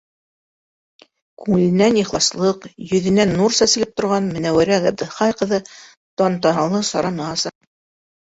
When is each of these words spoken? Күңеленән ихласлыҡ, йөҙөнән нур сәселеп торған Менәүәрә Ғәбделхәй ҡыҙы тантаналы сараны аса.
Күңеленән 1.41 1.97
ихласлыҡ, 2.03 2.63
йөҙөнән 2.85 3.33
нур 3.41 3.53
сәселеп 3.59 3.93
торған 4.01 4.31
Менәүәрә 4.37 4.79
Ғәбделхәй 4.87 5.37
ҡыҙы 5.43 5.59
тантаналы 6.23 6.81
сараны 6.91 7.27
аса. 7.29 7.53